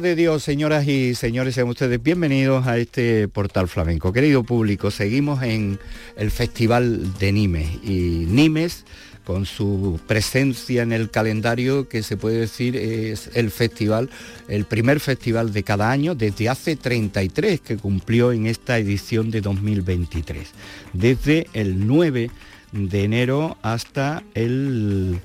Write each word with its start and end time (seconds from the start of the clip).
de 0.00 0.16
Dios, 0.16 0.42
señoras 0.42 0.88
y 0.88 1.14
señores, 1.14 1.54
sean 1.54 1.68
ustedes 1.68 2.02
bienvenidos 2.02 2.66
a 2.66 2.78
este 2.78 3.28
portal 3.28 3.68
flamenco. 3.68 4.10
Querido 4.10 4.42
público, 4.42 4.90
seguimos 4.90 5.42
en 5.42 5.78
el 6.16 6.30
Festival 6.30 7.18
de 7.18 7.32
Nimes 7.32 7.68
y 7.84 8.24
Nimes 8.26 8.86
con 9.24 9.44
su 9.44 10.00
presencia 10.06 10.82
en 10.82 10.92
el 10.92 11.10
calendario 11.10 11.88
que 11.90 12.02
se 12.02 12.16
puede 12.16 12.38
decir 12.38 12.74
es 12.74 13.30
el 13.34 13.50
festival, 13.50 14.08
el 14.48 14.64
primer 14.64 14.98
festival 14.98 15.52
de 15.52 15.62
cada 15.62 15.90
año 15.90 16.14
desde 16.14 16.48
hace 16.48 16.76
33 16.76 17.60
que 17.60 17.76
cumplió 17.76 18.32
en 18.32 18.46
esta 18.46 18.78
edición 18.78 19.30
de 19.30 19.42
2023, 19.42 20.48
desde 20.94 21.48
el 21.52 21.86
9 21.86 22.30
de 22.72 23.04
enero 23.04 23.58
hasta 23.60 24.22
el 24.34 25.20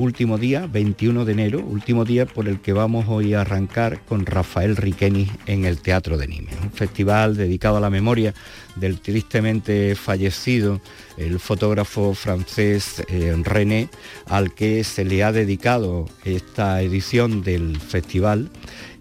último 0.00 0.38
día, 0.38 0.66
21 0.66 1.26
de 1.26 1.32
enero, 1.32 1.60
último 1.60 2.06
día 2.06 2.24
por 2.24 2.48
el 2.48 2.60
que 2.60 2.72
vamos 2.72 3.04
hoy 3.08 3.34
a 3.34 3.42
arrancar 3.42 4.00
con 4.06 4.24
Rafael 4.24 4.76
Riqueni 4.76 5.30
en 5.44 5.66
el 5.66 5.78
Teatro 5.78 6.16
de 6.16 6.26
Nimes, 6.26 6.54
un 6.62 6.72
festival 6.72 7.36
dedicado 7.36 7.76
a 7.76 7.80
la 7.80 7.90
memoria 7.90 8.32
del 8.76 8.98
tristemente 8.98 9.94
fallecido 9.94 10.80
el 11.18 11.38
fotógrafo 11.38 12.14
francés 12.14 13.04
eh, 13.08 13.36
René, 13.44 13.90
al 14.26 14.54
que 14.54 14.84
se 14.84 15.04
le 15.04 15.22
ha 15.22 15.32
dedicado 15.32 16.08
esta 16.24 16.80
edición 16.80 17.42
del 17.42 17.78
festival, 17.78 18.50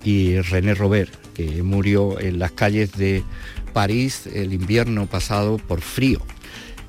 y 0.03 0.39
René 0.41 0.75
Robert, 0.75 1.13
que 1.33 1.63
murió 1.63 2.19
en 2.19 2.39
las 2.39 2.51
calles 2.51 2.91
de 2.93 3.23
París 3.71 4.27
el 4.27 4.51
invierno 4.51 5.05
pasado 5.05 5.57
por 5.57 5.79
frío. 5.79 6.19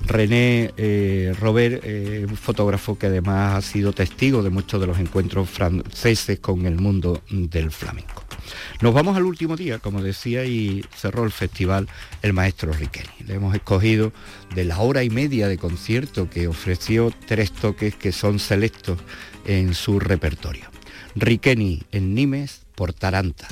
René 0.06 0.72
eh, 0.76 1.34
Robert, 1.38 1.82
eh, 1.84 2.26
un 2.28 2.36
fotógrafo 2.36 2.98
que 2.98 3.06
además 3.06 3.56
ha 3.56 3.62
sido 3.62 3.92
testigo 3.92 4.42
de 4.42 4.50
muchos 4.50 4.80
de 4.80 4.86
los 4.86 4.98
encuentros 4.98 5.48
franceses 5.48 6.40
con 6.40 6.66
el 6.66 6.76
mundo 6.76 7.22
del 7.30 7.70
flamenco. 7.70 8.24
Nos 8.80 8.94
vamos 8.94 9.16
al 9.16 9.24
último 9.24 9.56
día, 9.56 9.78
como 9.78 10.02
decía, 10.02 10.44
y 10.44 10.84
cerró 10.94 11.24
el 11.24 11.30
festival 11.30 11.88
el 12.22 12.32
maestro 12.32 12.72
Riqueni. 12.72 13.08
Le 13.26 13.34
hemos 13.34 13.54
escogido 13.54 14.12
de 14.54 14.64
la 14.64 14.78
hora 14.78 15.04
y 15.04 15.10
media 15.10 15.48
de 15.48 15.58
concierto 15.58 16.28
que 16.30 16.48
ofreció 16.48 17.12
tres 17.26 17.52
toques 17.52 17.94
que 17.94 18.12
son 18.12 18.38
selectos 18.38 18.98
en 19.44 19.74
su 19.74 20.00
repertorio. 20.00 20.64
Riqueni 21.14 21.82
en 21.92 22.14
Nimes 22.14 22.62
por 22.74 22.92
Taranta. 22.92 23.48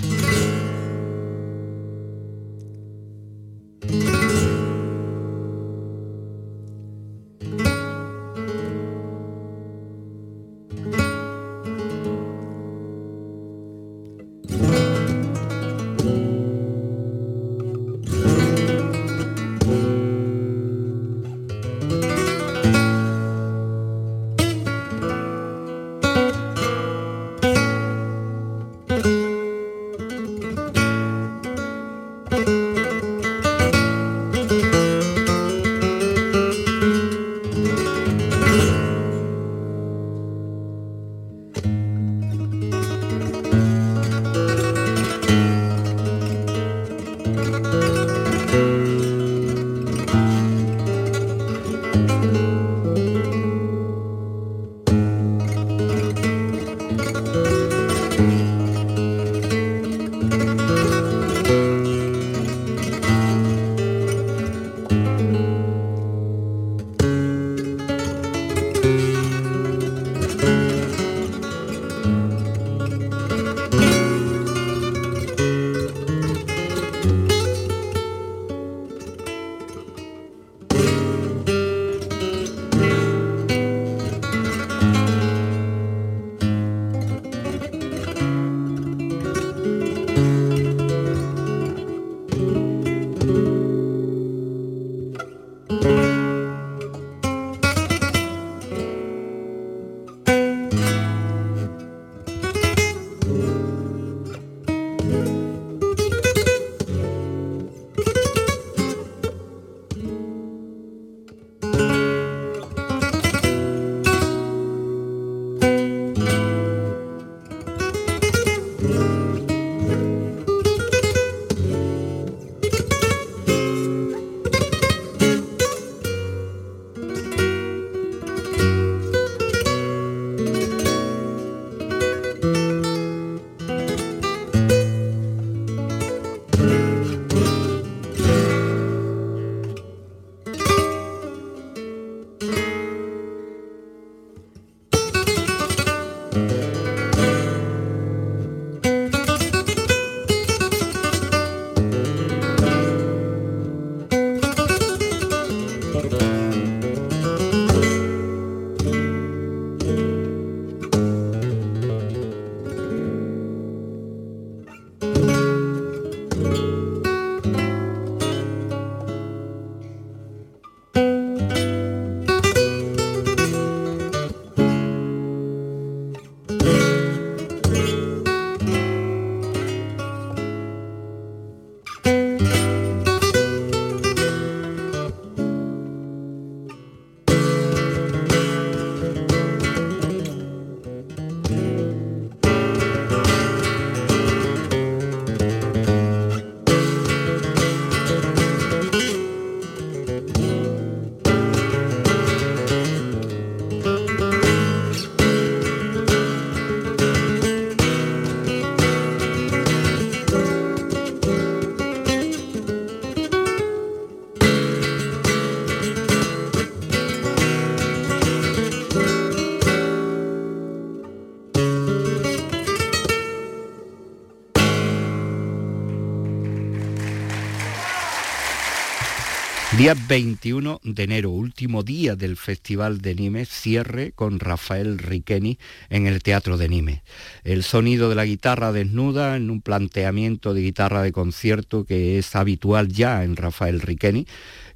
Día 229.78 229.94
21 230.08 230.80
de 230.82 231.04
enero, 231.04 231.30
último 231.30 231.84
día 231.84 232.16
del 232.16 232.36
Festival 232.36 233.00
de 233.00 233.14
Nimes, 233.14 233.48
cierre 233.48 234.10
con 234.10 234.40
Rafael 234.40 234.98
Riqueni 234.98 235.56
en 235.88 236.08
el 236.08 236.20
Teatro 236.20 236.56
de 236.56 236.68
Nimes. 236.68 237.02
El 237.44 237.62
sonido 237.62 238.08
de 238.08 238.16
la 238.16 238.24
guitarra 238.24 238.72
desnuda 238.72 239.36
en 239.36 239.50
un 239.50 239.62
planteamiento 239.62 240.52
de 240.52 240.62
guitarra 240.62 241.02
de 241.02 241.12
concierto 241.12 241.84
que 241.84 242.18
es 242.18 242.34
habitual 242.34 242.88
ya 242.88 243.22
en 243.22 243.36
Rafael 243.36 243.80
Riqueni, 243.80 244.26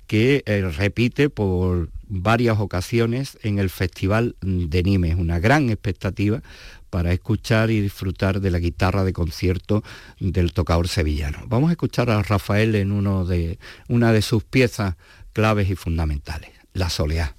que 0.06 0.44
eh, 0.46 0.70
repite 0.70 1.30
por 1.30 1.88
varias 2.06 2.60
ocasiones 2.60 3.38
en 3.42 3.58
el 3.58 3.70
Festival 3.70 4.36
de 4.40 4.84
Nimes. 4.84 5.16
Una 5.16 5.40
gran 5.40 5.68
expectativa 5.70 6.42
para 6.92 7.14
escuchar 7.14 7.70
y 7.70 7.80
disfrutar 7.80 8.42
de 8.42 8.50
la 8.50 8.58
guitarra 8.58 9.02
de 9.02 9.14
concierto 9.14 9.82
del 10.20 10.52
tocador 10.52 10.88
sevillano. 10.88 11.38
Vamos 11.46 11.70
a 11.70 11.72
escuchar 11.72 12.10
a 12.10 12.22
Rafael 12.22 12.74
en 12.74 12.92
uno 12.92 13.24
de, 13.24 13.58
una 13.88 14.12
de 14.12 14.20
sus 14.20 14.44
piezas 14.44 14.96
claves 15.32 15.70
y 15.70 15.74
fundamentales, 15.74 16.50
La 16.74 16.90
Soleá. 16.90 17.34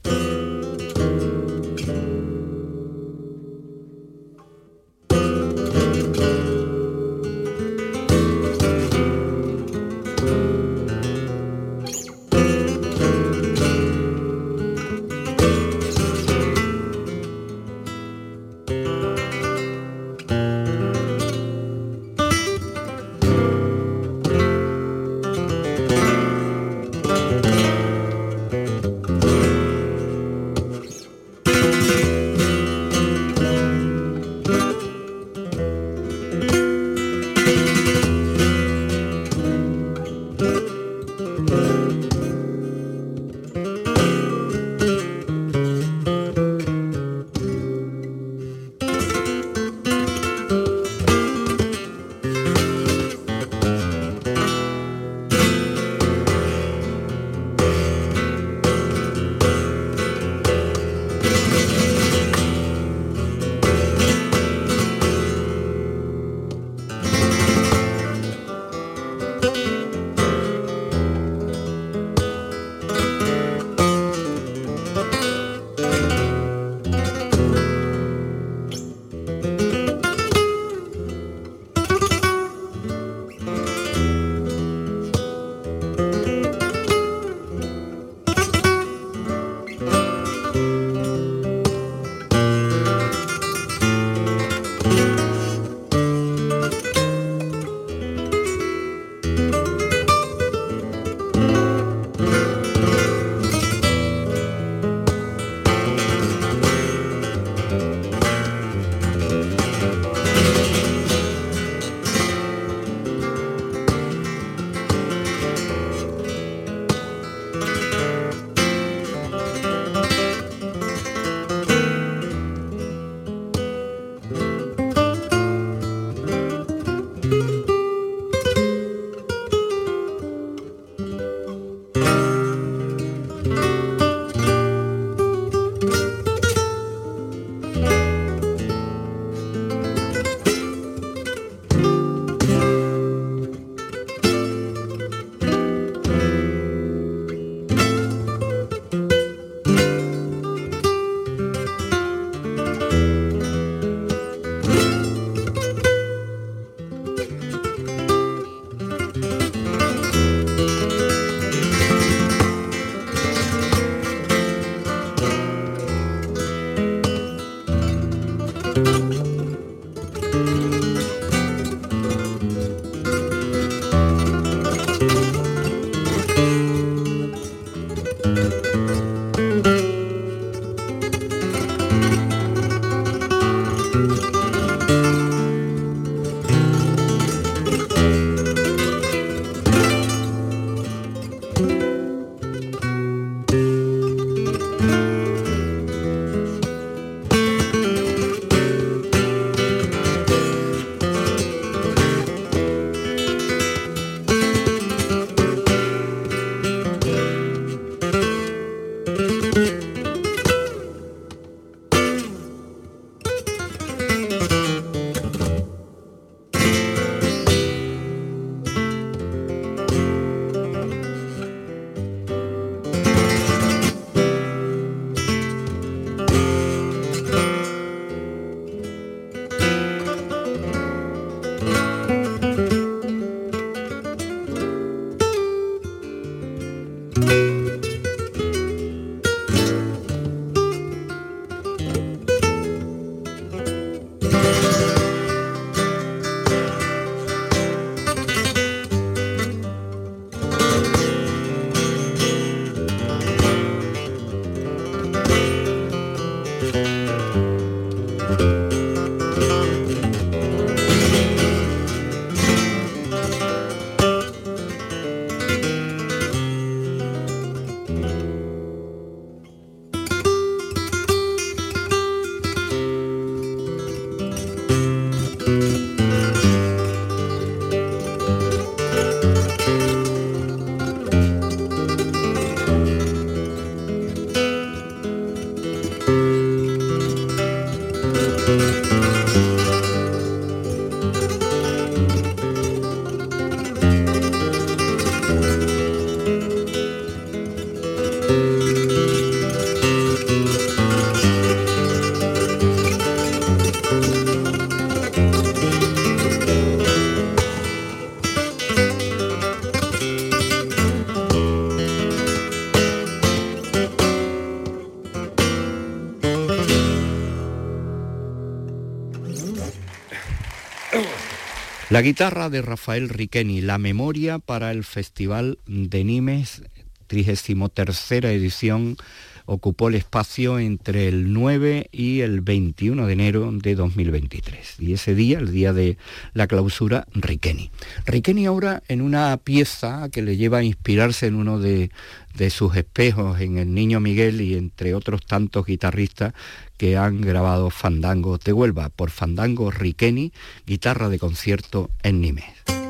La 321.94 322.02
guitarra 322.02 322.50
de 322.50 322.64
Rafael 322.64 323.08
Riqueni, 323.08 323.62
la 323.62 323.78
memoria 323.78 324.40
para 324.40 324.72
el 324.72 324.84
Festival 324.84 325.60
de 325.68 326.04
Nimes, 326.04 326.64
33 327.06 328.24
edición 328.24 328.98
ocupó 329.46 329.90
el 329.90 329.94
espacio 329.94 330.58
entre 330.58 331.08
el 331.08 331.32
9 331.32 331.90
y 331.92 332.22
el 332.22 332.42
21 332.42 333.06
de 333.06 333.14
enero 333.14 333.52
de 333.52 333.76
2023. 333.76 334.63
Y 334.84 334.94
ese 334.94 335.16
día, 335.16 335.40
el 335.40 335.52
día 335.52 335.74
de 335.74 335.98
la 336.34 336.48
clausura, 336.48 337.08
Riqueni. 337.14 337.72
Riqueni 338.06 338.46
ahora 338.46 338.84
en 338.88 339.02
una 339.02 339.38
pieza 339.38 340.10
que 340.12 340.22
le 340.22 340.38
lleva 340.38 340.60
a 340.60 340.64
inspirarse 340.64 341.28
en 341.28 341.36
uno 341.36 341.60
de, 341.60 341.92
de 342.36 342.50
sus 342.50 342.76
espejos, 342.76 343.40
en 343.40 343.58
el 343.58 343.74
Niño 343.74 344.00
Miguel 344.00 344.42
y 344.42 344.56
entre 344.56 344.94
otros 344.96 345.26
tantos 345.26 345.66
guitarristas 345.66 346.34
que 346.78 346.98
han 346.98 347.22
grabado 347.22 347.70
Fandango 347.70 348.38
de 348.38 348.54
Huelva 348.54 348.90
por 348.90 349.10
Fandango 349.10 349.72
Riqueni, 349.72 350.34
guitarra 350.66 351.10
de 351.10 351.20
concierto 351.20 351.90
en 352.04 352.22
Nimes. 352.22 352.83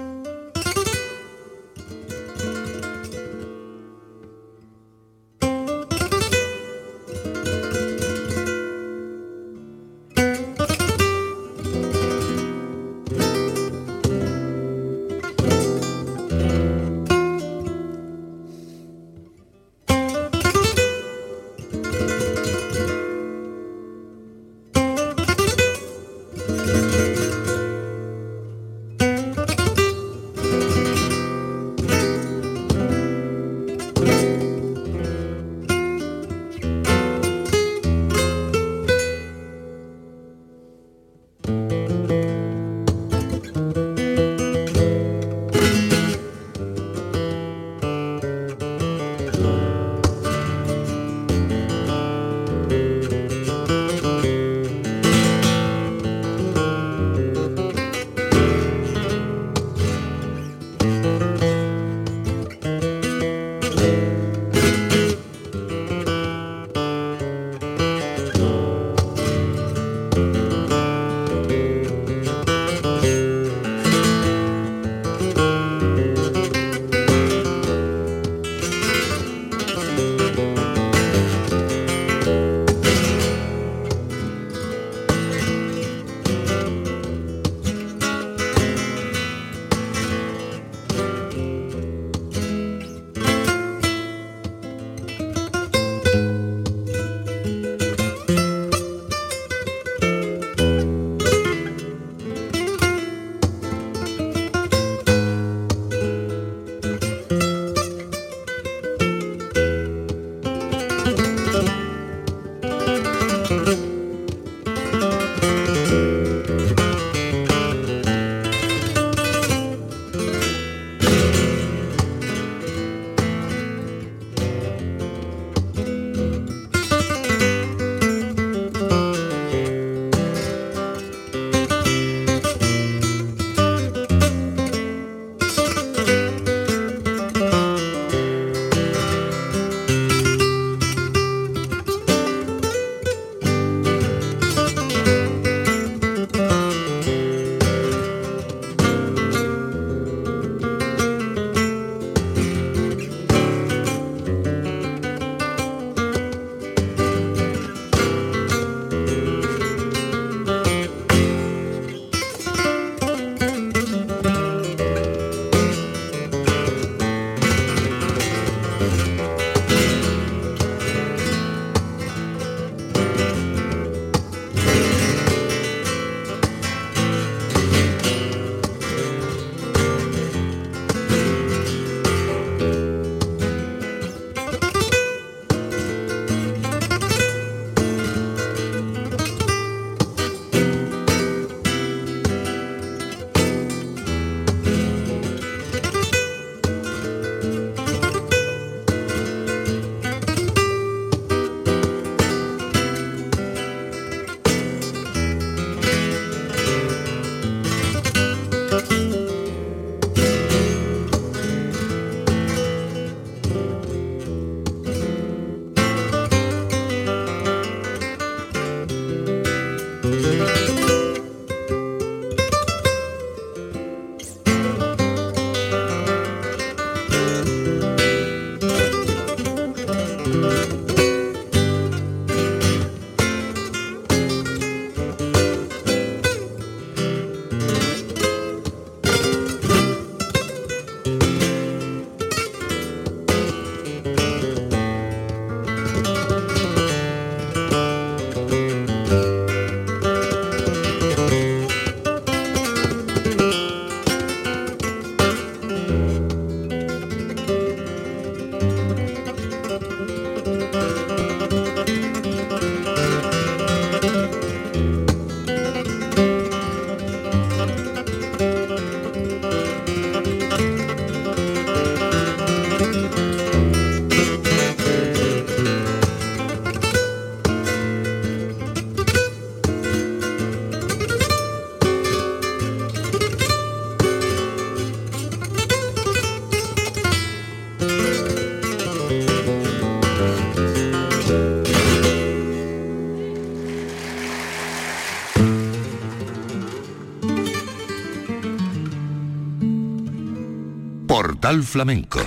Portal 301.13 301.61
Flamenco 301.61 302.21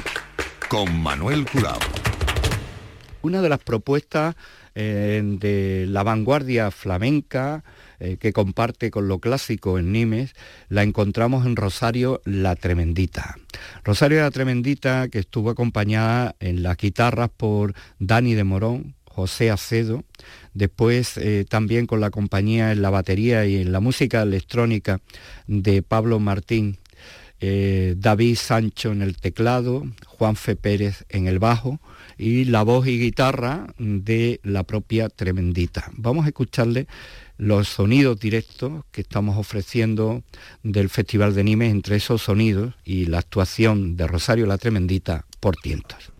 con 0.68 1.03
Manuel 1.03 1.44
Curao. 1.51 1.81
Una 3.20 3.42
de 3.42 3.49
las 3.49 3.59
propuestas 3.59 4.37
eh, 4.77 5.20
de 5.25 5.87
la 5.88 6.05
vanguardia 6.05 6.70
flamenca 6.70 7.64
eh, 7.99 8.16
que 8.16 8.33
comparte 8.33 8.92
con 8.92 9.09
lo 9.09 9.18
clásico 9.18 9.81
en 9.81 9.90
Nimes, 9.90 10.35
la 10.68 10.85
encontramos 10.85 11.46
en 11.46 11.57
Rosario 11.57 12.22
La 12.25 12.55
Tremendita. 12.55 13.35
Rosario 13.83 14.20
La 14.20 14.31
Tremendita, 14.31 15.09
que 15.09 15.18
estuvo 15.18 15.51
acompañada 15.51 16.37
en 16.38 16.62
las 16.62 16.77
guitarras 16.77 17.31
por 17.37 17.75
Dani 17.99 18.35
de 18.35 18.44
Morón, 18.44 18.94
José 19.07 19.51
Acedo, 19.51 20.05
después 20.55 21.16
eh, 21.16 21.44
también 21.49 21.88
con 21.88 22.01
la 22.01 22.11
compañía 22.11 22.70
en 22.70 22.83
la 22.83 22.90
batería 22.90 23.46
y 23.46 23.57
en 23.57 23.72
la 23.72 23.81
música 23.81 24.22
electrónica 24.22 25.01
de 25.49 25.83
Pablo 25.83 26.20
Martín, 26.20 26.79
eh, 27.40 27.94
David 27.99 28.37
Sancho 28.37 28.92
en 28.92 29.03
el 29.03 29.16
teclado, 29.16 29.87
Juan 30.07 30.37
Fe 30.37 30.57
Pérez 30.57 31.05
en 31.09 31.27
el 31.27 31.38
bajo 31.38 31.81
y 32.18 32.46
la 32.46 32.62
voz 32.62 32.87
y 32.87 32.99
guitarra 32.99 33.66
de 33.79 34.40
la 34.42 34.64
propia 34.64 35.09
Tremendita. 35.09 35.90
Vamos 35.96 36.25
a 36.25 36.29
escucharle 36.29 36.87
los 37.38 37.68
sonidos 37.68 38.18
directos 38.18 38.85
que 38.90 39.03
estamos 39.03 39.37
ofreciendo 39.37 40.22
del 40.62 40.88
Festival 40.88 41.35
de 41.35 41.44
Nimes, 41.44 41.70
entre 41.70 41.96
esos 41.96 42.22
sonidos 42.22 42.75
y 42.85 43.07
la 43.07 43.18
actuación 43.18 43.96
de 43.96 44.07
Rosario 44.07 44.46
la 44.46 44.59
Tremendita 44.59 45.27
por 45.40 45.57
tientos. 45.57 46.12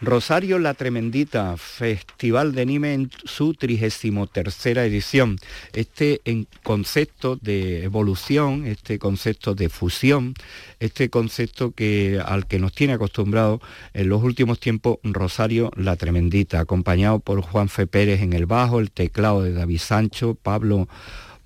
Rosario 0.00 0.60
La 0.60 0.74
Tremendita, 0.74 1.56
Festival 1.56 2.54
de 2.54 2.62
Anime 2.62 2.94
en 2.94 3.10
su 3.24 3.54
33 3.54 4.66
edición. 4.76 5.38
Este 5.72 6.20
concepto 6.62 7.34
de 7.34 7.82
evolución, 7.82 8.64
este 8.64 9.00
concepto 9.00 9.56
de 9.56 9.68
fusión, 9.68 10.34
este 10.78 11.10
concepto 11.10 11.72
que, 11.72 12.22
al 12.24 12.46
que 12.46 12.60
nos 12.60 12.74
tiene 12.74 12.92
acostumbrado 12.92 13.60
en 13.92 14.08
los 14.08 14.22
últimos 14.22 14.60
tiempos 14.60 14.98
Rosario 15.02 15.72
La 15.74 15.96
Tremendita, 15.96 16.60
acompañado 16.60 17.18
por 17.18 17.40
Juan 17.40 17.68
Fe 17.68 17.88
Pérez 17.88 18.22
en 18.22 18.34
el 18.34 18.46
bajo, 18.46 18.78
el 18.78 18.92
teclado 18.92 19.42
de 19.42 19.52
David 19.52 19.78
Sancho, 19.78 20.36
Pablo 20.40 20.86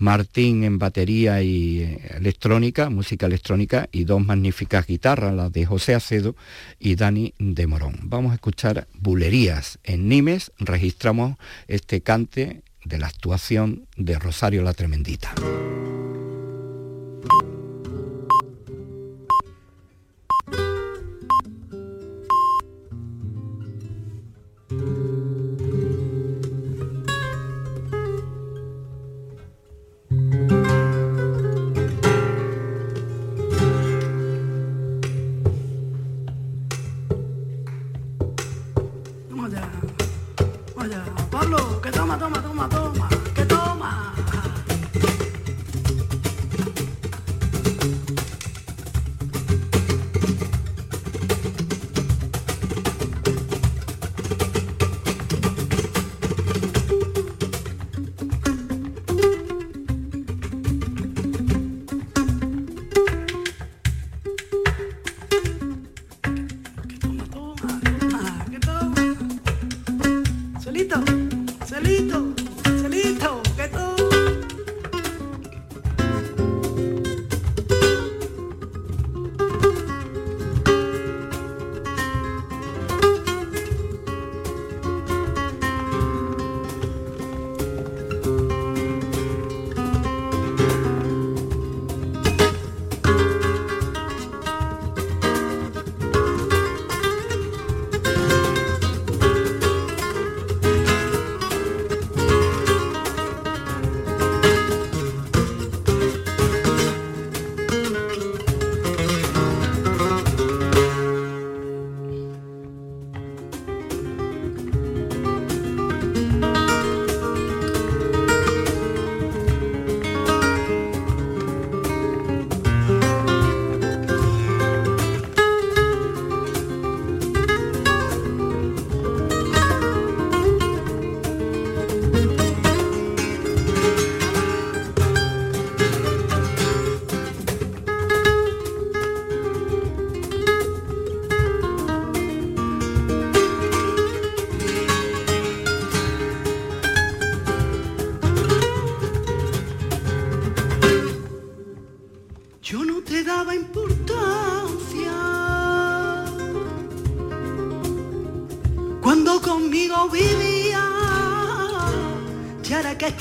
Martín 0.02 0.64
en 0.64 0.80
batería 0.80 1.42
y 1.42 1.80
eh, 1.80 2.16
electrónica, 2.16 2.90
música 2.90 3.26
electrónica 3.26 3.88
y 3.92 4.02
dos 4.02 4.24
magníficas 4.24 4.84
guitarras, 4.84 5.32
las 5.32 5.52
de 5.52 5.64
José 5.64 5.94
Acedo 5.94 6.34
y 6.80 6.96
Dani 6.96 7.34
de 7.38 7.68
Morón. 7.68 8.00
Vamos 8.02 8.32
a 8.32 8.34
escuchar 8.34 8.88
Bulerías 8.94 9.78
en 9.84 10.08
Nimes, 10.08 10.50
registramos 10.58 11.36
este 11.68 12.00
cante 12.00 12.62
de 12.84 12.98
la 12.98 13.06
actuación 13.06 13.86
de 13.96 14.18
Rosario 14.18 14.62
la 14.62 14.74
Tremendita. 14.74 15.34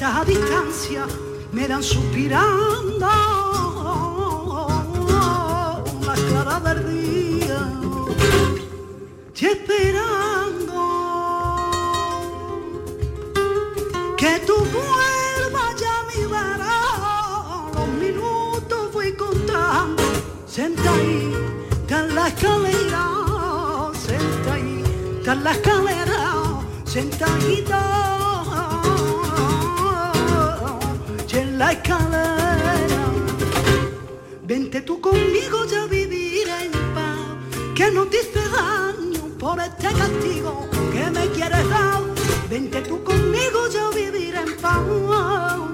A 0.04 0.26
distancia 0.26 1.06
me 1.52 1.68
dan 1.68 1.84
suspirando 1.84 3.08
la 6.06 6.16
cara 6.32 6.60
del 6.60 6.90
día 6.90 7.60
y 9.40 9.46
esperando. 9.46 10.80
Que 14.18 14.40
tú 14.48 14.56
vuelvas 14.56 15.76
ya 15.80 15.96
mi 16.10 16.26
verano 16.26 17.70
los 17.76 17.88
minutos 17.90 18.90
fui 18.92 19.14
contando. 19.14 20.02
Sentadita 20.48 22.00
en 22.00 22.16
la 22.16 22.28
escalera. 22.28 23.06
Sentadita 23.94 25.34
en 25.34 25.44
la 25.44 25.52
escalera. 25.52 26.62
Sentadita 26.86 28.21
la 31.62 31.74
escalera. 31.74 33.04
Vente 34.42 34.82
tú 34.82 35.00
conmigo 35.00 35.58
ya 35.72 35.86
vivir 35.86 36.48
en 36.64 36.72
paz, 36.96 37.20
que 37.76 37.92
no 37.92 38.04
te 38.08 38.18
hice 38.22 38.44
daño 38.58 39.24
por 39.38 39.60
este 39.60 39.90
castigo 40.02 40.68
que 40.92 41.06
me 41.12 41.26
quieres 41.36 41.70
dar. 41.70 42.02
Vente 42.50 42.82
tú 42.82 43.04
conmigo 43.04 43.60
ya 43.76 43.86
vivir 43.92 44.34
en 44.44 44.58
paz, 44.58 44.82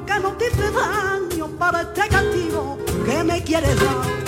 que 0.08 0.20
no 0.20 0.32
te 0.38 0.48
hice 0.48 0.68
daño 0.72 1.46
por 1.58 1.74
este 1.86 2.06
castigo 2.16 2.78
que 3.06 3.24
me 3.24 3.42
quieres 3.42 3.78
dar. 3.80 4.27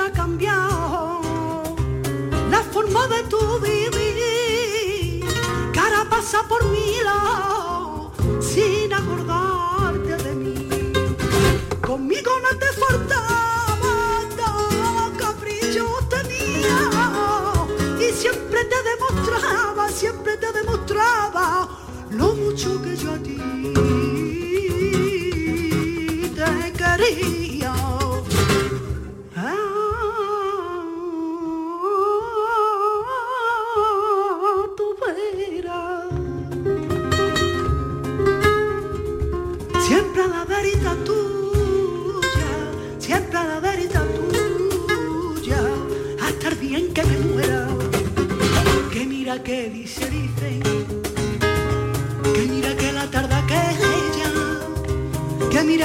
Te 0.00 0.06
ha 0.06 0.12
cambiado 0.12 1.20
la 2.50 2.62
forma 2.72 3.06
de 3.08 3.22
tu 3.24 3.60
vivir. 3.60 5.26
Cara 5.72 6.06
pasa 6.08 6.42
por 6.48 6.64
mi 6.66 7.02
lado 7.04 7.59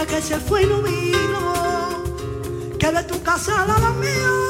que 0.03 0.21
se 0.21 0.37
fue 0.39 0.63
y 0.63 0.65
no 0.65 0.81
vino, 0.81 2.03
que 2.77 2.91
de 2.91 3.03
tu 3.03 3.21
casa 3.23 3.63
a 3.63 3.79
la 3.79 3.91
mía, 3.91 4.44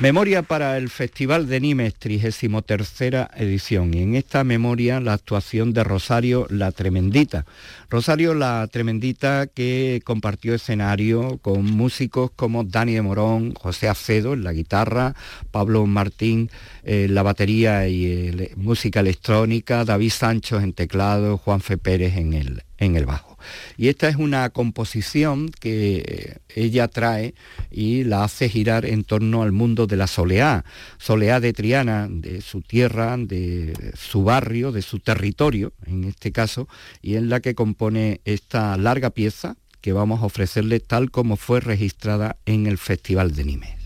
Memoria 0.00 0.40
para 0.40 0.78
el 0.78 0.88
Festival 0.88 1.46
de 1.46 1.60
Nimes, 1.60 1.94
33 1.94 3.28
edición. 3.36 3.92
Y 3.92 4.00
en 4.00 4.14
esta 4.14 4.44
memoria 4.44 4.98
la 4.98 5.12
actuación 5.12 5.74
de 5.74 5.84
Rosario 5.84 6.46
La 6.48 6.72
Tremendita. 6.72 7.44
Rosario 7.90 8.32
La 8.32 8.66
Tremendita 8.72 9.46
que 9.46 10.00
compartió 10.02 10.54
escenario 10.54 11.36
con 11.42 11.66
músicos 11.66 12.30
como 12.34 12.64
Dani 12.64 12.94
de 12.94 13.02
Morón, 13.02 13.52
José 13.52 13.90
Acedo 13.90 14.32
en 14.32 14.42
la 14.42 14.54
guitarra, 14.54 15.14
Pablo 15.50 15.84
Martín 15.84 16.48
en 16.82 17.14
la 17.14 17.22
batería 17.22 17.86
y 17.86 18.06
eh, 18.06 18.52
música 18.56 19.00
electrónica, 19.00 19.84
David 19.84 20.12
Sancho 20.12 20.60
en 20.60 20.72
teclado, 20.72 21.36
Juan 21.36 21.60
Fe 21.60 21.76
Pérez 21.76 22.16
en 22.16 22.32
el, 22.32 22.62
en 22.78 22.96
el 22.96 23.04
bajo. 23.04 23.29
Y 23.76 23.88
esta 23.88 24.08
es 24.08 24.16
una 24.16 24.50
composición 24.50 25.50
que 25.50 26.38
ella 26.54 26.88
trae 26.88 27.34
y 27.70 28.04
la 28.04 28.24
hace 28.24 28.48
girar 28.48 28.84
en 28.84 29.04
torno 29.04 29.42
al 29.42 29.52
mundo 29.52 29.86
de 29.86 29.96
la 29.96 30.06
soleá, 30.06 30.64
soleá 30.98 31.40
de 31.40 31.52
Triana, 31.52 32.08
de 32.10 32.40
su 32.40 32.62
tierra, 32.62 33.16
de 33.16 33.92
su 33.94 34.24
barrio, 34.24 34.72
de 34.72 34.82
su 34.82 34.98
territorio, 34.98 35.72
en 35.86 36.04
este 36.04 36.32
caso, 36.32 36.68
y 37.02 37.16
en 37.16 37.28
la 37.28 37.40
que 37.40 37.54
compone 37.54 38.20
esta 38.24 38.76
larga 38.76 39.10
pieza 39.10 39.56
que 39.80 39.92
vamos 39.92 40.22
a 40.22 40.26
ofrecerle 40.26 40.80
tal 40.80 41.10
como 41.10 41.36
fue 41.36 41.60
registrada 41.60 42.36
en 42.44 42.66
el 42.66 42.78
Festival 42.78 43.34
de 43.34 43.44
Nimes. 43.44 43.80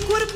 De 0.00 0.06
mi 0.06 0.27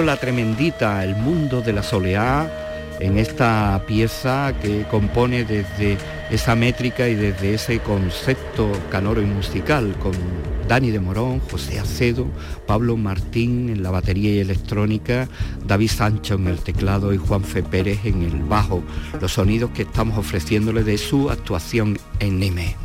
La 0.00 0.16
Tremendita, 0.16 1.04
el 1.04 1.14
mundo 1.14 1.60
de 1.60 1.74
la 1.74 1.82
soleá, 1.82 2.50
en 2.98 3.18
esta 3.18 3.84
pieza 3.86 4.54
que 4.62 4.84
compone 4.90 5.44
desde 5.44 5.98
esa 6.30 6.56
métrica 6.56 7.08
y 7.08 7.14
desde 7.14 7.54
ese 7.54 7.78
concepto 7.80 8.72
canoro 8.90 9.20
y 9.20 9.26
musical 9.26 9.94
con 10.02 10.12
Dani 10.66 10.90
de 10.90 10.98
Morón, 10.98 11.40
José 11.40 11.78
Acedo, 11.78 12.26
Pablo 12.66 12.96
Martín 12.96 13.68
en 13.68 13.82
la 13.82 13.90
batería 13.90 14.32
y 14.32 14.38
electrónica, 14.38 15.28
David 15.66 15.90
Sancho 15.90 16.34
en 16.34 16.48
el 16.48 16.58
teclado 16.58 17.12
y 17.12 17.18
Juan 17.18 17.44
Fe 17.44 17.62
Pérez 17.62 18.00
en 18.04 18.22
el 18.22 18.42
bajo, 18.44 18.82
los 19.20 19.32
sonidos 19.32 19.70
que 19.72 19.82
estamos 19.82 20.16
ofreciéndole 20.16 20.84
de 20.84 20.96
su 20.96 21.28
actuación 21.28 21.98
en 22.18 22.40
Nime. 22.40 22.76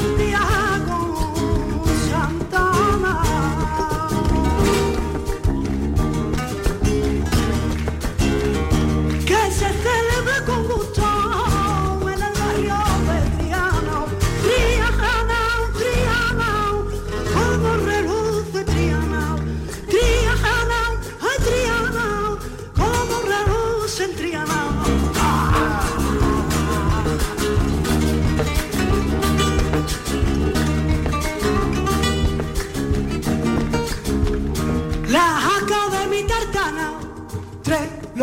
something 0.00 0.29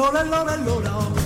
Lola, 0.08 0.24
Lola, 0.24 0.56
Lola. 0.56 1.17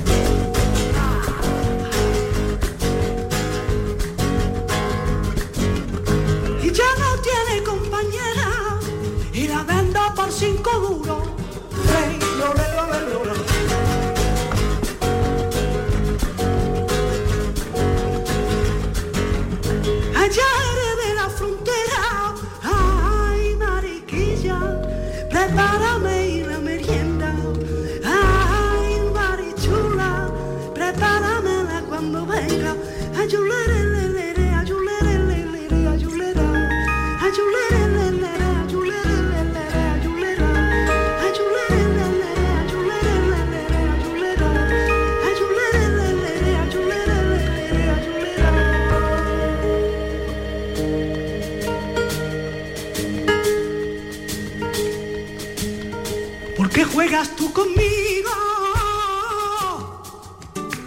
qué 56.74 56.86
juegas 56.86 57.36
tú 57.36 57.52
conmigo? 57.52 58.32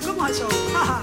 ¿Cómo 0.05 0.27
eso? 0.27 0.49
Ah, 0.75 1.03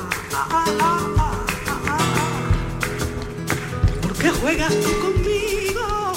¿Por 4.02 4.14
qué 4.14 4.30
juegas 4.30 4.74
tú 4.82 5.00
conmigo, 5.00 6.14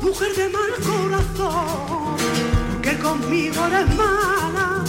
mujer 0.00 0.34
de 0.36 0.48
mal 0.48 0.70
corazón? 0.82 2.16
¿Por 2.72 2.80
qué 2.82 2.98
conmigo 2.98 3.66
eres 3.66 3.96
mala, 3.96 4.84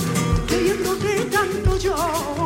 queriéndote 0.47 1.26
tanto 1.26 1.78
yo? 1.78 2.45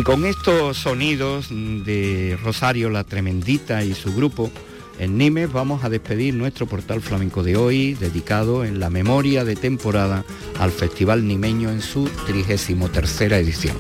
con 0.08 0.24
estos 0.24 0.78
sonidos 0.78 1.48
de 1.50 2.38
Rosario 2.42 2.88
la 2.88 3.04
Tremendita 3.04 3.84
y 3.84 3.92
su 3.92 4.14
grupo, 4.14 4.50
en 4.98 5.18
Nimes 5.18 5.52
vamos 5.52 5.84
a 5.84 5.90
despedir 5.90 6.32
nuestro 6.32 6.64
portal 6.64 7.02
flamenco 7.02 7.42
de 7.42 7.58
hoy, 7.58 7.92
dedicado 7.92 8.64
en 8.64 8.80
la 8.80 8.88
memoria 8.88 9.44
de 9.44 9.54
temporada 9.54 10.24
al 10.58 10.70
Festival 10.70 11.28
Nimeño 11.28 11.70
en 11.70 11.82
su 11.82 12.08
33 12.24 13.20
edición. 13.32 13.76